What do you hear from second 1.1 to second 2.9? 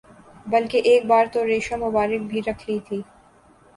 تو ریشہ مبارک بھی رکھ لی